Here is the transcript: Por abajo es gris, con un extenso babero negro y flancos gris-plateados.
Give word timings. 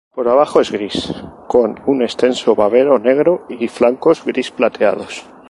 Por 0.15 0.27
abajo 0.27 0.59
es 0.59 0.71
gris, 0.71 1.13
con 1.47 1.79
un 1.85 2.01
extenso 2.01 2.55
babero 2.55 2.97
negro 2.97 3.45
y 3.49 3.67
flancos 3.67 4.25
gris-plateados. 4.25 5.27